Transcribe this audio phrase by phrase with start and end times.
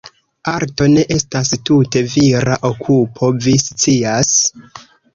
[0.51, 4.37] Arto ne estas tute vira okupo, vi scias.